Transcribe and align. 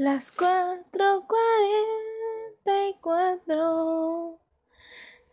Las 0.00 0.32
cuatro 0.32 1.26
cuarenta 1.28 2.88
y 2.88 2.94
cuatro 3.02 4.40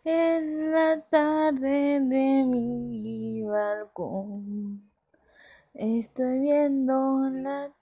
en 0.04 0.72
la 0.72 1.00
tarde 1.08 2.00
de 2.02 2.44
mi 2.44 3.42
balcón. 3.44 4.92
Estoy 5.72 6.40
viendo 6.40 7.28
el 7.28 7.46
atardecer 7.46 7.80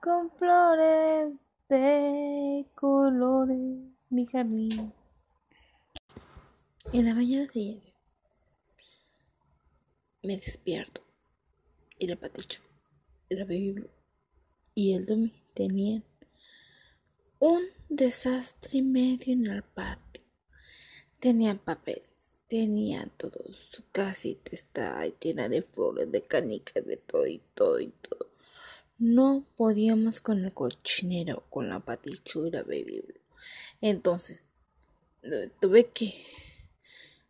con 0.00 0.30
flores 0.30 1.34
de 1.68 2.66
colores, 2.74 4.06
mi 4.08 4.24
jardín. 4.24 4.90
En 6.94 7.04
la 7.04 7.12
mañana 7.12 7.46
siguiente 7.46 7.92
me 10.22 10.38
despierto 10.38 11.02
y 11.98 12.06
la 12.06 12.16
paticho, 12.16 12.62
la 13.28 13.44
y 14.74 14.94
el 14.94 15.06
Domi 15.06 15.32
tenían 15.54 16.04
un 17.38 17.62
desastre 17.88 18.82
medio 18.82 19.32
en 19.32 19.46
el 19.46 19.62
patio. 19.62 20.22
Tenían 21.20 21.58
papeles, 21.58 22.42
tenían 22.48 23.10
todo, 23.16 23.40
su 23.52 23.84
casita 23.92 24.50
estaba 24.52 25.06
llena 25.06 25.48
de 25.48 25.62
flores, 25.62 26.10
de 26.10 26.22
canicas, 26.22 26.84
de 26.84 26.96
todo 26.96 27.26
y 27.26 27.40
todo 27.54 27.80
y 27.80 27.88
todo. 27.88 28.30
No 28.98 29.44
podíamos 29.56 30.20
con 30.20 30.44
el 30.44 30.52
cochinero, 30.52 31.44
con 31.50 31.68
la 31.68 31.80
patichura, 31.80 32.62
baby. 32.62 33.04
Entonces, 33.80 34.44
tuve 35.60 35.86
que 35.90 36.12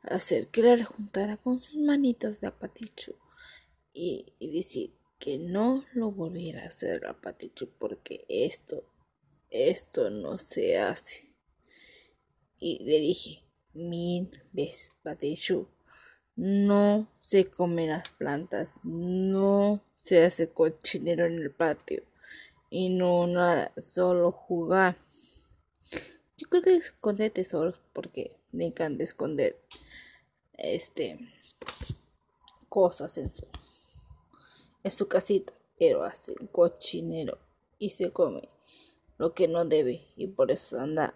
hacer 0.02 0.48
que 0.48 0.62
la 0.62 0.84
juntara 0.84 1.36
con 1.36 1.58
sus 1.58 1.76
manitas 1.76 2.40
de 2.40 2.48
apaticho 2.48 3.14
y, 3.92 4.26
y 4.38 4.56
decir 4.56 4.92
que 5.24 5.38
no 5.38 5.86
lo 5.94 6.10
volviera 6.10 6.62
a 6.62 6.66
hacer 6.66 7.06
apaticho 7.06 7.66
porque 7.78 8.26
esto, 8.28 8.84
esto 9.48 10.10
no 10.10 10.36
se 10.36 10.78
hace. 10.78 11.34
Y 12.58 12.84
le 12.84 12.98
dije 13.00 13.42
mil 13.72 14.42
veces, 14.52 14.92
paticho, 15.02 15.66
no 16.36 17.10
se 17.20 17.46
comen 17.46 17.88
las 17.88 18.06
plantas, 18.10 18.80
no 18.84 19.82
se 19.96 20.22
hace 20.22 20.50
cochinero 20.50 21.24
en 21.24 21.38
el 21.38 21.50
patio 21.50 22.02
y 22.68 22.90
no 22.90 23.26
nada, 23.26 23.72
solo 23.78 24.30
jugar. 24.30 24.98
Yo 26.36 26.50
creo 26.50 26.62
que 26.62 26.76
esconde 26.76 27.30
tesoros 27.30 27.80
porque 27.94 28.36
me 28.52 28.66
encanta 28.66 29.04
esconder 29.04 29.58
este 30.52 31.18
cosas 32.68 33.16
en 33.16 33.32
su 33.32 33.46
en 34.84 34.90
su 34.90 35.08
casita, 35.08 35.52
pero 35.78 36.04
hace 36.04 36.34
un 36.38 36.46
cochinero 36.46 37.38
y 37.78 37.90
se 37.90 38.12
come 38.12 38.48
lo 39.18 39.34
que 39.34 39.48
no 39.48 39.64
debe 39.64 40.06
y 40.16 40.28
por 40.28 40.50
eso 40.52 40.78
anda 40.78 41.14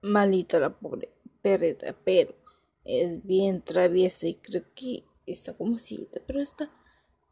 malita 0.00 0.60
la 0.60 0.70
pobre 0.70 1.10
perreta, 1.42 1.94
pero 2.04 2.34
es 2.84 3.24
bien 3.26 3.62
traviesa 3.62 4.28
y 4.28 4.34
creo 4.34 4.64
que 4.74 5.04
está 5.26 5.54
como 5.54 5.78
cita, 5.78 6.20
pero 6.26 6.40
está 6.40 6.70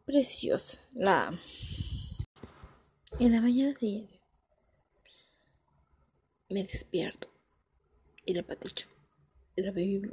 preciosa. 0.04 0.80
La 0.92 1.32
en 3.18 3.32
la 3.32 3.40
mañana 3.40 3.74
siguiente 3.74 4.20
me 6.48 6.62
despierto 6.62 7.28
y 8.24 8.34
la 8.34 8.42
paticho, 8.42 8.88
la 9.56 9.70
baby 9.70 10.12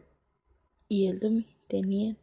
y 0.88 1.08
el 1.08 1.20
Domi 1.20 1.46
tenían 1.68 2.18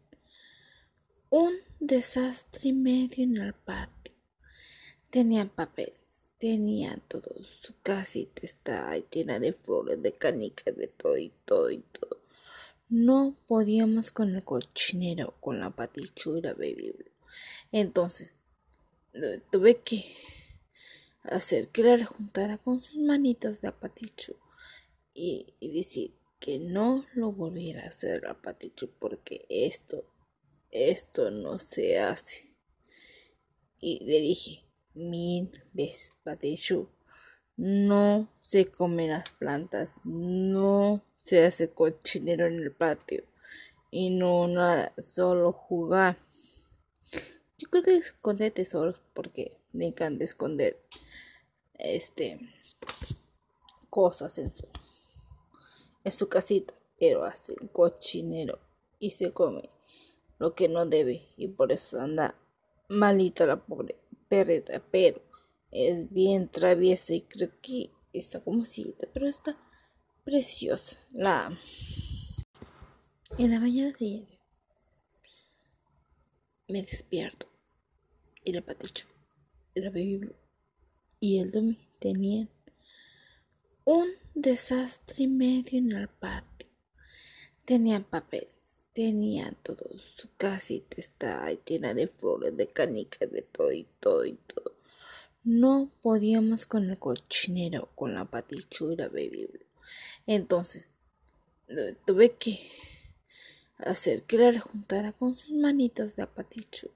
un 1.31 1.55
desastre 1.79 2.71
y 2.71 2.73
medio 2.73 3.25
en 3.25 3.37
el 3.39 3.55
patio. 3.55 4.15
Tenían 5.11 5.49
papeles, 5.49 6.35
tenían 6.39 7.01
todo, 7.09 7.43
su 7.43 7.75
casita 7.83 8.43
estaba 8.43 8.97
llena 8.97 9.39
de 9.39 9.53
flores, 9.53 10.03
de 10.03 10.13
canicas, 10.13 10.77
de 10.77 10.89
todo 10.89 11.17
y 11.17 11.33
todo 11.45 11.71
y 11.71 11.79
todo. 11.79 12.21
No 12.89 13.37
podíamos 13.47 14.11
con 14.11 14.35
el 14.35 14.45
cochinero, 14.45 15.37
con 15.41 15.61
la 15.61 15.71
patichura, 15.71 16.53
baby. 16.55 16.95
Entonces, 17.71 18.37
tuve 19.51 19.81
que 19.81 20.05
hacer 21.23 21.69
que 21.69 21.83
la 21.83 22.05
juntara 22.05 22.59
con 22.59 22.81
sus 22.81 22.97
manitas 22.97 23.61
de 23.61 23.69
apaticho 23.69 24.35
y, 25.15 25.55
y 25.61 25.73
decir 25.73 26.13
que 26.41 26.59
no 26.59 27.05
lo 27.15 27.33
volviera 27.33 27.83
a 27.83 27.89
hacer 27.89 28.27
a 28.27 28.41
Patichu 28.41 28.89
porque 28.99 29.45
esto, 29.51 30.05
esto 30.71 31.31
no 31.31 31.59
se 31.59 31.99
hace. 31.99 32.55
Y 33.79 34.05
le 34.05 34.21
dije 34.21 34.65
mil 34.95 35.51
veces, 35.73 36.13
Patichu, 36.23 36.89
no 37.57 38.29
se 38.41 38.67
comen 38.67 39.11
las 39.11 39.31
plantas, 39.31 40.01
no 40.05 41.03
se 41.23 41.45
hace 41.45 41.71
cochinero 41.71 42.47
en 42.47 42.59
el 42.61 42.73
patio 42.73 43.25
y 43.91 44.11
no 44.11 44.47
nada, 44.49 44.93
solo 44.99 45.53
jugar. 45.53 46.19
Yo 47.59 47.69
creo 47.69 47.83
que 47.83 47.97
esconde 47.97 48.51
tesoros 48.51 49.01
porque 49.15 49.57
me 49.73 49.87
encanta 49.87 50.25
esconder 50.25 50.81
este 51.75 52.41
cosas 53.89 54.39
en 54.39 54.55
su 54.55 54.69
es 56.05 56.15
su 56.15 56.29
casita, 56.29 56.75
pero 56.99 57.25
hace 57.25 57.55
cochinero 57.73 58.59
y 58.99 59.11
se 59.11 59.33
come 59.33 59.69
lo 60.41 60.55
que 60.55 60.69
no 60.69 60.87
debe 60.87 61.29
y 61.37 61.49
por 61.49 61.71
eso 61.71 62.01
anda 62.01 62.35
malita 62.89 63.47
la 63.47 63.65
pobre 63.65 63.97
perreta, 64.29 64.83
pero 64.91 65.23
es 65.71 66.11
bien 66.11 66.49
traviesa 66.49 67.15
y 67.15 67.21
creo 67.21 67.51
que 67.61 67.91
está 68.13 68.43
como 68.43 68.65
cita, 68.65 69.07
pero 69.13 69.29
está 69.29 69.57
preciosa. 70.25 70.99
La 71.13 71.53
en 73.39 73.51
la 73.51 73.61
mañana 73.61 73.93
siguiente 73.93 74.41
me 76.69 76.83
despierto 76.83 77.47
y 78.43 78.53
la 78.53 78.63
paticho, 78.63 79.07
la 79.75 79.91
baby 79.91 80.33
y 81.21 81.39
el 81.39 81.51
Domi 81.51 81.79
tenían 81.99 82.49
un 83.85 84.09
desastre 84.35 85.27
medio 85.27 85.79
en 85.79 85.93
el 85.93 86.09
patio. 86.09 86.69
Tenían 87.67 88.05
papeles, 88.05 88.55
tenían 88.93 89.57
todo, 89.63 89.97
su 89.99 90.29
casita 90.37 90.97
estaba 90.99 91.51
llena 91.53 91.95
de 91.95 92.07
flores, 92.07 92.57
de 92.57 92.69
canicas, 92.69 93.31
de 93.31 93.43
todo 93.43 93.73
y 93.73 93.87
todo 94.01 94.25
y 94.25 94.33
todo. 94.33 94.77
No 95.43 95.91
podíamos 96.03 96.67
con 96.67 96.91
el 96.91 96.99
cochinero, 96.99 97.91
con 97.95 98.15
la 98.15 98.25
patichura, 98.25 99.09
baby. 99.09 99.49
Entonces, 100.27 100.91
tuve 102.05 102.37
que 102.37 102.59
hacer 103.79 104.25
que 104.25 104.37
la 104.39 104.61
juntara 104.61 105.13
con 105.13 105.35
sus 105.35 105.53
manitas 105.53 106.17
de 106.17 106.23
apaticho 106.23 106.91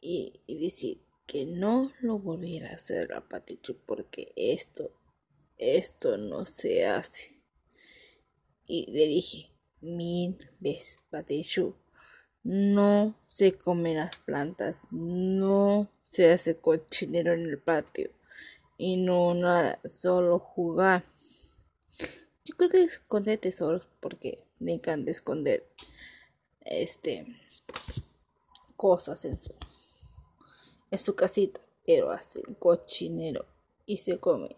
y, 0.00 0.34
y 0.46 0.64
decir 0.64 1.00
que 1.26 1.46
no 1.46 1.92
lo 2.00 2.18
volviera 2.18 2.70
a 2.70 2.74
hacer 2.74 3.14
apaticho 3.14 3.76
porque 3.86 4.32
esto 4.36 4.92
esto 5.62 6.16
no 6.16 6.44
se 6.44 6.86
hace. 6.86 7.40
Y 8.66 8.90
le 8.90 9.06
dije 9.06 9.51
mil 9.82 10.38
veces, 10.60 11.00
Patichu, 11.10 11.74
no 12.44 13.14
se 13.26 13.52
comen 13.52 13.98
las 13.98 14.16
plantas, 14.16 14.88
no 14.90 15.90
se 16.08 16.32
hace 16.32 16.56
cochinero 16.56 17.32
en 17.32 17.42
el 17.42 17.58
patio 17.58 18.10
y 18.76 18.96
no 18.96 19.34
nada, 19.34 19.80
solo 19.84 20.38
jugar. 20.38 21.04
Yo 22.44 22.56
creo 22.56 22.70
que 22.70 22.82
esconde 22.82 23.38
tesoros 23.38 23.86
porque 24.00 24.44
me 24.58 24.72
encanta 24.72 25.10
esconder 25.10 25.66
este 26.60 27.26
cosas 28.76 29.24
en 29.24 29.40
su 29.40 29.52
en 30.90 30.98
su 30.98 31.14
casita, 31.14 31.60
pero 31.86 32.10
hace 32.10 32.42
cochinero 32.58 33.46
y 33.86 33.96
se 33.96 34.18
come 34.18 34.56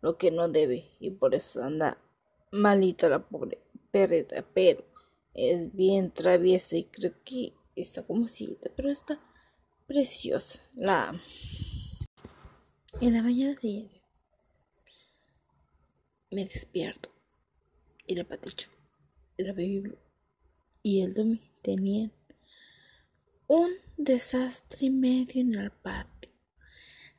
lo 0.00 0.16
que 0.16 0.30
no 0.30 0.48
debe 0.48 0.88
y 1.00 1.10
por 1.10 1.34
eso 1.34 1.62
anda 1.62 1.98
malita 2.50 3.08
la 3.08 3.18
pobre 3.18 3.58
perreta, 3.90 4.44
pero 4.54 4.84
es 5.34 5.74
bien 5.74 6.10
traviesa 6.12 6.76
y 6.76 6.84
creo 6.84 7.12
que 7.24 7.52
está 7.76 8.02
como 8.06 8.28
cita, 8.28 8.70
pero 8.74 8.90
está 8.90 9.20
preciosa. 9.86 10.62
La 10.74 11.18
en 13.00 13.12
la 13.12 13.22
mañana 13.22 13.56
siguiente 13.56 14.02
me 16.30 16.44
despierto 16.44 17.10
y 18.06 18.14
la 18.14 18.24
paticho, 18.24 18.70
la 19.36 19.52
baby 19.52 19.96
y 20.82 21.02
el 21.02 21.14
Domi 21.14 21.40
tenían 21.62 22.12
un 23.46 23.70
desastre 23.96 24.90
medio 24.90 25.40
en 25.40 25.54
el 25.54 25.70
patio. 25.70 26.30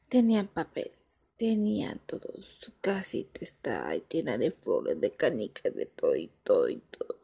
Tenían 0.09 0.47
papel 0.47 0.91
tenían 1.39 2.01
todo, 2.05 2.33
su 2.41 2.73
casita 2.81 3.39
estaba 3.41 3.95
llena 3.95 4.37
de 4.37 4.51
flores, 4.51 4.99
de 4.99 5.11
canicas, 5.11 5.73
de 5.73 5.85
todo 5.85 6.13
y 6.17 6.29
todo 6.43 6.67
y 6.67 6.75
todo. 6.75 7.17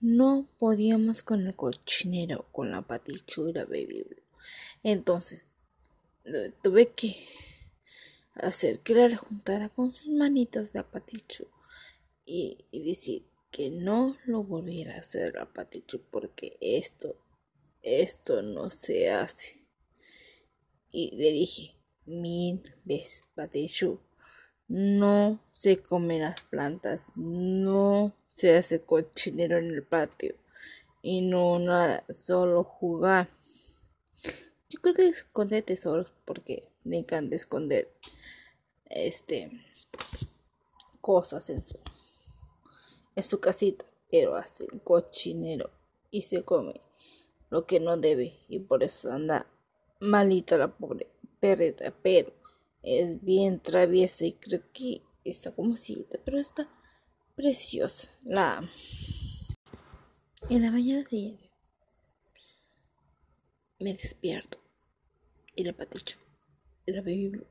No 0.00 0.48
podíamos 0.58 1.22
con 1.22 1.46
el 1.46 1.54
cochinero, 1.54 2.46
con 2.50 2.70
la 2.70 2.80
patichura, 2.80 3.66
baby. 3.66 4.06
Entonces, 4.82 5.48
tuve 6.62 6.92
que 6.92 7.14
hacer 8.36 8.80
que 8.80 8.94
la 8.94 9.18
juntara 9.18 9.68
con 9.68 9.92
sus 9.92 10.08
manitas 10.08 10.72
de 10.72 10.78
apaticho 10.78 11.46
y, 12.24 12.56
y 12.70 12.88
decir 12.88 13.26
que 13.50 13.68
no 13.68 14.16
lo 14.24 14.44
volviera 14.44 14.94
a 14.94 15.00
hacer 15.00 15.38
apaticho 15.38 16.00
porque 16.10 16.56
esto, 16.62 17.16
esto 17.82 18.40
no 18.40 18.70
se 18.70 19.10
hace. 19.10 19.66
Y 20.90 21.14
le 21.16 21.32
dije 21.32 21.81
mil 22.06 22.62
veces, 22.84 23.24
Patichu, 23.34 24.00
no 24.68 25.40
se 25.50 25.76
comen 25.76 26.22
las 26.22 26.40
plantas, 26.42 27.12
no 27.16 28.14
se 28.28 28.56
hace 28.56 28.80
cochinero 28.80 29.58
en 29.58 29.70
el 29.70 29.82
patio 29.82 30.34
y 31.02 31.22
no 31.22 31.58
nada, 31.58 32.04
solo 32.10 32.64
jugar. 32.64 33.28
Yo 34.68 34.80
creo 34.80 34.94
que 34.94 35.08
esconde 35.08 35.60
tesoros 35.62 36.10
porque 36.24 36.66
me 36.84 36.98
encanta 36.98 37.36
esconder 37.36 37.92
este 38.86 39.50
cosas 41.00 41.50
en 41.50 41.66
su 41.66 41.78
en 43.14 43.22
su 43.22 43.40
casita, 43.40 43.84
pero 44.10 44.36
hace 44.36 44.66
cochinero 44.84 45.70
y 46.10 46.22
se 46.22 46.44
come 46.44 46.80
lo 47.50 47.66
que 47.66 47.80
no 47.80 47.98
debe 47.98 48.38
y 48.48 48.60
por 48.60 48.82
eso 48.82 49.12
anda 49.12 49.46
malita 50.00 50.56
la 50.56 50.68
pobre 50.68 51.11
perrita, 51.42 51.92
pero 52.02 52.32
es 52.82 53.20
bien 53.20 53.60
traviesa 53.60 54.24
y 54.24 54.34
creo 54.34 54.62
que 54.72 55.02
está 55.24 55.50
como 55.52 55.76
cita, 55.76 56.18
pero 56.24 56.38
está 56.38 56.68
preciosa. 57.34 58.10
La 58.22 58.64
en 60.48 60.62
la 60.62 60.70
mañana 60.70 61.04
siguiente 61.04 61.50
me 63.80 63.92
despierto 63.92 64.58
y 65.56 65.64
la 65.64 65.72
paticho, 65.72 66.18
la 66.86 67.00
bebé 67.00 67.44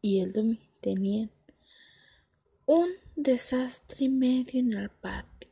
y 0.00 0.20
el 0.20 0.32
domi 0.32 0.58
tenían 0.80 1.30
un 2.64 2.88
desastre 3.14 4.06
y 4.06 4.08
medio 4.08 4.58
en 4.60 4.72
el 4.72 4.88
patio. 4.88 5.50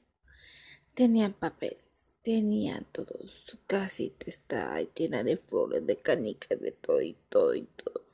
Tenían 0.94 1.34
papeles, 1.34 1.89
tenían 2.22 2.86
todo, 2.92 3.26
su 3.26 3.58
casita 3.66 4.26
estaba 4.26 4.80
llena 4.80 5.24
de 5.24 5.36
flores, 5.36 5.86
de 5.86 5.96
canicas, 5.96 6.60
de 6.60 6.72
todo 6.72 7.00
y 7.00 7.16
todo 7.28 7.54
y 7.54 7.62
todo. 7.62 8.04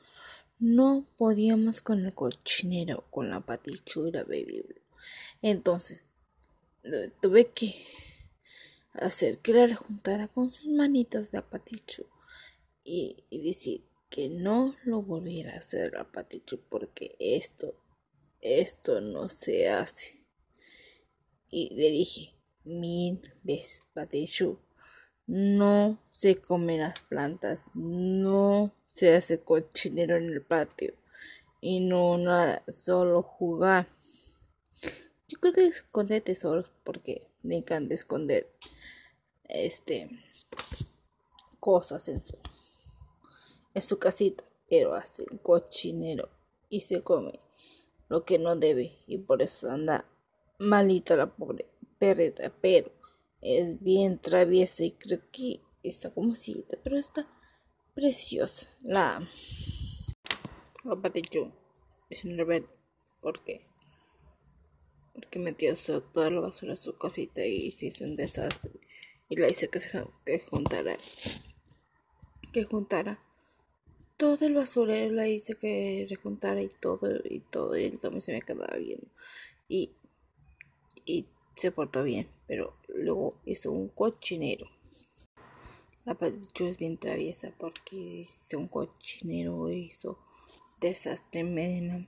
No 0.58 1.06
podíamos 1.16 1.82
con 1.82 2.04
el 2.04 2.14
cochinero, 2.14 3.04
con 3.10 3.30
la 3.30 3.40
patichura, 3.40 4.22
baby. 4.24 4.64
Entonces, 5.42 6.06
tuve 7.20 7.50
que 7.50 7.74
hacer 8.92 9.38
que 9.38 9.52
la 9.52 9.74
juntara 9.74 10.28
con 10.28 10.50
sus 10.50 10.68
manitas 10.68 11.30
de 11.30 11.38
apaticho 11.38 12.06
y, 12.84 13.16
y 13.28 13.46
decir 13.46 13.84
que 14.08 14.28
no 14.28 14.76
lo 14.84 15.02
volviera 15.02 15.52
a 15.52 15.58
hacer 15.58 15.96
apaticho 15.98 16.58
porque 16.70 17.16
esto, 17.18 17.74
esto 18.40 19.00
no 19.00 19.28
se 19.28 19.68
hace. 19.68 20.24
Y 21.50 21.74
le 21.74 21.90
dije 21.90 22.35
mil 22.66 23.20
veces, 23.42 23.82
patichu, 23.94 24.58
no 25.26 25.98
se 26.10 26.36
comen 26.36 26.80
las 26.80 27.00
plantas, 27.00 27.70
no 27.74 28.72
se 28.92 29.14
hace 29.14 29.40
cochinero 29.40 30.16
en 30.16 30.24
el 30.24 30.42
patio 30.42 30.94
y 31.60 31.80
no 31.80 32.18
nada, 32.18 32.62
solo 32.68 33.22
jugar. 33.22 33.88
Yo 35.28 35.40
creo 35.40 35.52
que 35.52 35.66
esconde 35.66 36.20
tesoros 36.20 36.70
porque 36.84 37.26
me 37.42 37.56
encanta 37.56 37.94
esconder 37.94 38.48
este 39.44 40.10
cosas 41.60 42.08
en 42.08 42.24
su 42.24 42.36
en 43.74 43.82
su 43.82 43.98
casita, 43.98 44.44
pero 44.68 44.94
hace 44.94 45.26
cochinero 45.42 46.30
y 46.68 46.80
se 46.80 47.02
come 47.02 47.38
lo 48.08 48.24
que 48.24 48.38
no 48.38 48.56
debe 48.56 48.96
y 49.06 49.18
por 49.18 49.42
eso 49.42 49.70
anda 49.70 50.04
malita 50.58 51.16
la 51.16 51.26
pobre 51.26 51.66
perrita, 51.98 52.52
pero 52.60 52.92
es 53.40 53.82
bien 53.82 54.18
traviesa 54.18 54.84
y 54.84 54.92
creo 54.92 55.20
que 55.30 55.60
está 55.82 56.12
como 56.12 56.34
cita, 56.34 56.76
pero 56.82 56.98
está 56.98 57.28
preciosa. 57.94 58.70
La 58.82 59.26
ropa 60.84 61.10
de 61.10 61.22
yo 61.22 61.52
es 62.10 62.24
un 62.24 62.36
revés. 62.36 62.64
¿Por 63.20 63.42
qué? 63.44 63.64
Porque 65.14 65.38
metió 65.38 65.74
toda 66.12 66.30
la 66.30 66.40
basura 66.40 66.74
a 66.74 66.76
su 66.76 66.96
casita 66.98 67.44
y 67.44 67.70
se 67.70 67.86
hizo 67.86 68.04
un 68.04 68.16
desastre. 68.16 68.72
Y 69.28 69.36
la 69.36 69.48
hice 69.48 69.68
que 69.68 69.78
se 69.78 69.90
que 70.24 70.38
juntara. 70.40 70.96
Que 72.52 72.64
juntara. 72.64 73.18
Todo 74.16 74.46
el 74.46 74.54
basurero 74.54 75.14
la 75.14 75.28
hice 75.28 75.56
que 75.56 76.06
rejuntara 76.08 76.62
y 76.62 76.68
todo 76.68 77.08
y 77.24 77.40
todo. 77.40 77.76
Y 77.76 77.84
él 77.84 77.98
también 77.98 78.20
se 78.20 78.32
me 78.32 78.42
quedaba 78.42 78.76
viendo. 78.76 79.08
Y, 79.68 79.96
y 81.04 81.26
se 81.56 81.72
portó 81.72 82.04
bien. 82.04 82.28
Pero 82.46 82.74
luego 82.88 83.34
hizo 83.44 83.72
un 83.72 83.88
cochinero. 83.88 84.68
La 86.04 86.14
Patichu 86.14 86.66
es 86.66 86.78
bien 86.78 86.98
traviesa 86.98 87.52
porque 87.58 87.96
hizo 87.96 88.58
un 88.58 88.68
cochinero, 88.68 89.72
hizo 89.72 90.18
desastre 90.80 91.40
en 91.40 91.54
medio. 91.54 92.06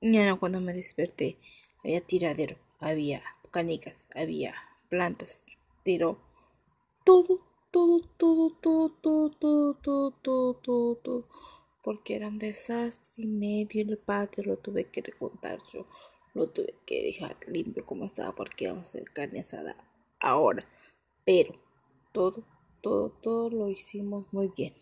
Mañana 0.00 0.36
cuando 0.36 0.60
me 0.60 0.72
desperté 0.72 1.36
había 1.82 2.00
tiradero, 2.00 2.56
había 2.78 3.22
canicas, 3.50 4.08
había 4.14 4.54
plantas, 4.88 5.44
tiró 5.82 6.18
todo, 7.04 7.40
todo, 7.70 8.00
todo, 8.16 8.50
todo, 8.60 8.90
todo, 8.90 9.30
todo, 9.30 9.74
todo, 9.74 10.12
todo, 10.12 10.54
todo, 10.54 10.94
todo, 10.96 11.28
porque 11.82 12.16
era 12.16 12.28
un 12.28 12.38
desastre 12.38 13.24
y 13.24 13.26
medio 13.26 13.82
el 13.82 13.98
patio 13.98 14.44
lo 14.44 14.56
tuve 14.58 14.84
que 14.84 15.02
recontar 15.02 15.58
yo, 15.72 15.86
lo 16.34 16.48
tuve 16.48 16.74
que 16.86 17.02
dejar 17.02 17.36
limpio 17.46 17.84
como 17.84 18.04
estaba 18.04 18.32
porque 18.34 18.68
vamos 18.68 18.86
a 18.86 18.88
hacer 18.88 19.04
carne 19.12 19.40
asada 19.40 19.76
ahora, 20.20 20.62
pero 21.24 21.54
todo 22.12 22.44
todo, 22.80 23.10
todo 23.10 23.50
lo 23.50 23.68
hicimos 23.68 24.32
muy 24.32 24.48
bien. 24.56 24.74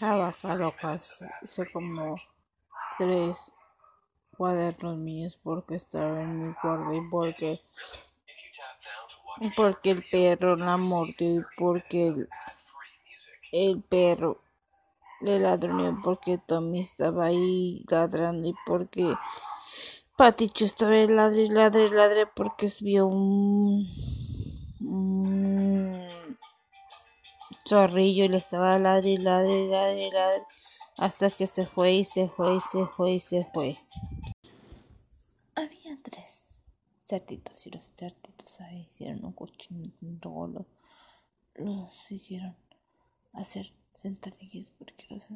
La 0.00 0.16
vaca 0.16 0.54
loca 0.54 0.98
hice 1.42 1.70
como 1.70 2.16
tres 2.98 3.52
cuadernos 4.36 4.96
míos 4.96 5.38
porque 5.42 5.76
estaba 5.76 6.22
en 6.22 6.48
mi 6.48 6.54
cuarto 6.54 6.94
y 6.94 7.00
porque 7.08 7.60
porque 9.56 9.90
el 9.90 10.04
perro 10.10 10.56
la 10.56 10.76
mordió 10.76 11.40
y 11.40 11.44
porque 11.56 12.06
el, 12.08 12.28
el 13.52 13.82
perro 13.82 14.42
le 15.22 15.38
ladró 15.38 16.00
porque 16.02 16.38
Tommy 16.38 16.80
estaba 16.80 17.26
ahí 17.26 17.84
ladrando 17.88 18.48
y 18.48 18.54
porque 18.66 19.14
Paticho 20.16 20.64
estaba 20.64 20.92
ladre, 20.92 21.48
ladre, 21.48 21.88
ladre 21.90 22.26
porque 22.26 22.68
vio 22.80 23.06
un 23.06 23.86
zorrillo 27.66 28.24
y 28.24 28.28
le 28.28 28.36
estaba 28.36 28.78
ladri, 28.78 29.16
ladri, 29.16 29.68
ladri, 29.68 30.10
ladri, 30.10 30.44
hasta 30.98 31.30
que 31.30 31.46
se 31.46 31.66
fue 31.66 31.92
y 31.94 32.04
se 32.04 32.28
fue 32.28 32.56
y 32.56 32.60
se 32.60 32.86
fue 32.86 33.12
y 33.12 33.20
se 33.20 33.44
fue. 33.52 33.78
Había 35.54 35.98
tres 36.02 36.62
cerditos 37.04 37.66
y 37.66 37.70
los 37.70 37.92
cerditos 37.94 38.50
¿sabes? 38.50 38.88
hicieron 38.90 39.24
un 39.24 39.32
cochinito, 39.32 40.46
los, 40.46 40.66
los 41.54 42.10
hicieron 42.12 42.56
hacer 43.32 43.72
sentadillas 43.92 44.70
porque 44.78 45.06
los, 45.10 45.28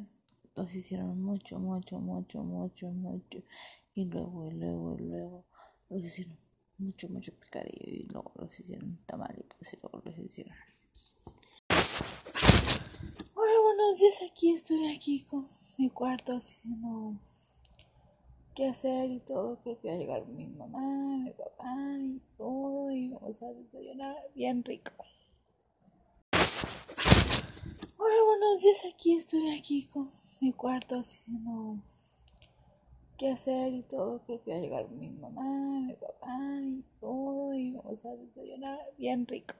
los 0.55 0.75
hicieron 0.75 1.21
mucho, 1.21 1.59
mucho, 1.59 1.99
mucho, 1.99 2.43
mucho, 2.43 2.91
mucho 2.91 3.43
y 3.93 4.05
luego, 4.05 4.47
y 4.47 4.51
luego, 4.51 4.95
y 4.99 5.03
luego 5.03 5.45
los 5.89 6.03
hicieron 6.03 6.37
mucho, 6.77 7.09
mucho 7.09 7.33
picadillo 7.33 7.85
y 7.85 8.03
luego 8.11 8.31
los 8.35 8.59
hicieron 8.59 8.97
tamalitos 9.05 9.73
y 9.73 9.77
luego 9.81 10.01
los 10.05 10.17
hicieron 10.17 10.55
Hola, 13.35 13.51
buenos 13.63 13.99
días. 13.99 14.21
Aquí 14.29 14.53
estoy 14.53 14.93
aquí 14.95 15.23
con 15.23 15.47
mi 15.77 15.89
cuarto 15.89 16.33
haciendo 16.35 17.13
qué 18.55 18.67
hacer 18.67 19.11
y 19.11 19.19
todo. 19.19 19.59
Creo 19.61 19.79
que 19.79 19.87
va 19.87 19.93
a 19.93 19.97
llegar 19.97 20.27
mi 20.27 20.47
mamá, 20.47 21.17
mi 21.17 21.31
papá 21.31 21.75
y 21.99 22.19
todo. 22.37 22.91
Y 22.91 23.09
vamos 23.09 23.41
a 23.43 23.53
desayunar 23.53 24.15
bien 24.33 24.63
rico. 24.63 24.91
Hola, 27.99 28.15
buenos 28.25 28.61
días. 28.61 28.85
Aquí 28.93 29.15
estoy 29.15 29.57
aquí 29.57 29.87
con 29.87 30.07
mi 30.41 30.53
cuarto 30.53 30.99
haciendo 30.99 31.77
qué 33.17 33.31
hacer 33.31 33.73
y 33.73 33.81
todo. 33.81 34.21
Creo 34.27 34.43
que 34.43 34.51
va 34.51 34.57
a 34.57 34.59
llegar 34.59 34.89
mi 34.91 35.09
mamá, 35.09 35.81
mi 35.81 35.93
papá 35.93 36.37
y 36.61 36.83
todo. 36.99 37.55
Y 37.55 37.71
vamos 37.71 38.05
a 38.05 38.15
desayunar 38.15 38.77
bien 38.99 39.25
rico. 39.25 39.55